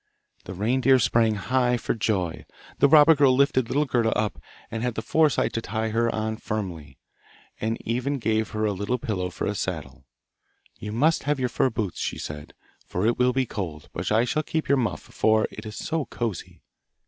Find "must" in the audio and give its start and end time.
10.91-11.25